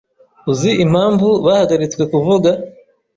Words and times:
Uzi 0.51 0.71
impamvu 0.85 1.27
bahagaritse 1.45 2.01
kuvuga? 2.11 2.49